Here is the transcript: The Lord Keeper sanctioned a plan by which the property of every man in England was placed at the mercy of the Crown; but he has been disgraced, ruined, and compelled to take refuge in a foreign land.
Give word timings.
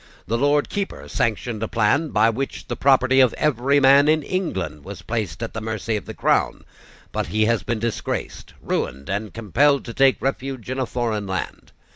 The 0.25 0.35
Lord 0.35 0.67
Keeper 0.67 1.07
sanctioned 1.07 1.61
a 1.61 1.67
plan 1.67 2.09
by 2.09 2.31
which 2.31 2.65
the 2.67 2.75
property 2.75 3.19
of 3.19 3.35
every 3.35 3.79
man 3.79 4.07
in 4.07 4.23
England 4.23 4.83
was 4.83 5.03
placed 5.03 5.43
at 5.43 5.53
the 5.53 5.61
mercy 5.61 5.95
of 5.95 6.05
the 6.05 6.15
Crown; 6.15 6.63
but 7.11 7.27
he 7.27 7.45
has 7.45 7.61
been 7.61 7.77
disgraced, 7.77 8.55
ruined, 8.63 9.09
and 9.11 9.31
compelled 9.31 9.85
to 9.85 9.93
take 9.93 10.19
refuge 10.19 10.71
in 10.71 10.79
a 10.79 10.87
foreign 10.87 11.27
land. 11.27 11.71